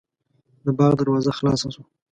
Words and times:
د 0.65 0.67
باغ 0.77 0.91
دروازه 1.01 1.31
خلاصه 1.37 1.67
شوه. 1.73 1.85